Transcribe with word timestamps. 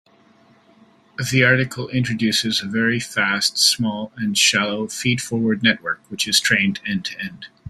The 1.31 1.43
article 1.43 1.87
introduces 1.89 2.63
a 2.63 2.65
very 2.65 2.99
fast, 2.99 3.59
small, 3.59 4.11
and 4.17 4.35
shallow 4.35 4.87
feed-forward 4.87 5.61
network 5.61 5.99
which 6.09 6.27
is 6.27 6.39
trained 6.39 6.79
end-to-end. 6.87 7.49